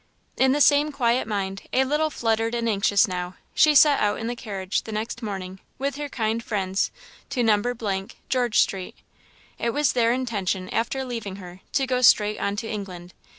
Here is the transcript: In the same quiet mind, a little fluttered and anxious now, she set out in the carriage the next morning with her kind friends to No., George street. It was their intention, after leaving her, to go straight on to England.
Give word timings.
In 0.35 0.51
the 0.51 0.61
same 0.61 0.91
quiet 0.91 1.27
mind, 1.27 1.61
a 1.71 1.83
little 1.83 2.09
fluttered 2.09 2.55
and 2.55 2.67
anxious 2.67 3.07
now, 3.07 3.35
she 3.53 3.75
set 3.75 3.99
out 3.99 4.19
in 4.19 4.25
the 4.25 4.35
carriage 4.35 4.81
the 4.81 4.91
next 4.91 5.21
morning 5.21 5.59
with 5.77 5.97
her 5.97 6.09
kind 6.09 6.43
friends 6.43 6.89
to 7.29 7.43
No., 7.43 8.07
George 8.27 8.59
street. 8.59 8.95
It 9.59 9.69
was 9.73 9.93
their 9.93 10.11
intention, 10.11 10.69
after 10.69 11.05
leaving 11.05 11.35
her, 11.35 11.59
to 11.73 11.85
go 11.85 12.01
straight 12.01 12.39
on 12.39 12.55
to 12.55 12.67
England. 12.67 13.13